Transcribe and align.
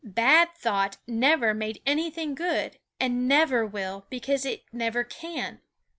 Bad 0.03 0.55
thought 0.55 0.97
never 1.07 1.53
made 1.53 1.79
anything 1.85 2.33
good, 2.33 2.79
and 2.99 3.27
never 3.27 3.67
will 3.67 4.07
because 4.09 4.45
it 4.45 4.63
never 4.73 5.03
can. 5.03 5.61